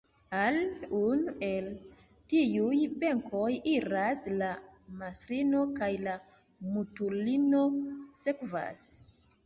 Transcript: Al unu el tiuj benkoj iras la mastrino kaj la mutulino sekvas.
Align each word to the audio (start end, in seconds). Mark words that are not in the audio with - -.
Al 0.35 0.55
unu 0.99 1.33
el 1.47 1.67
tiuj 2.33 2.79
benkoj 3.05 3.51
iras 3.75 4.25
la 4.41 4.49
mastrino 5.05 5.63
kaj 5.79 5.93
la 6.09 6.19
mutulino 6.75 7.65
sekvas. 8.27 8.87